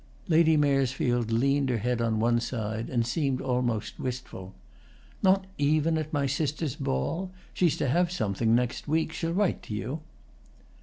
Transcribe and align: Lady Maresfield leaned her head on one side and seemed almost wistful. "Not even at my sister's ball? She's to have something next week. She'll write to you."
Lady 0.27 0.57
Maresfield 0.57 1.29
leaned 1.29 1.69
her 1.69 1.77
head 1.77 2.01
on 2.01 2.19
one 2.19 2.39
side 2.39 2.89
and 2.89 3.05
seemed 3.05 3.39
almost 3.39 3.99
wistful. 3.99 4.55
"Not 5.21 5.45
even 5.59 5.95
at 5.95 6.11
my 6.11 6.25
sister's 6.25 6.75
ball? 6.75 7.29
She's 7.53 7.77
to 7.77 7.87
have 7.87 8.11
something 8.11 8.55
next 8.55 8.87
week. 8.87 9.13
She'll 9.13 9.31
write 9.31 9.61
to 9.61 9.75
you." 9.75 10.01